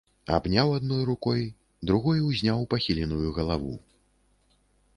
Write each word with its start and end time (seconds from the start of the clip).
Абняў 0.35 0.71
адной 0.77 1.03
рукой, 1.09 1.43
другой 1.91 2.23
узняў 2.29 2.65
пахіленую 2.73 3.29
галаву. 3.39 3.75